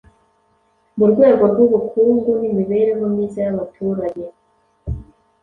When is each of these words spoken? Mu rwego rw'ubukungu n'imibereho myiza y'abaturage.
Mu 0.97 1.05
rwego 1.11 1.43
rw'ubukungu 1.51 2.29
n'imibereho 2.39 3.03
myiza 3.13 3.39
y'abaturage. 3.45 4.23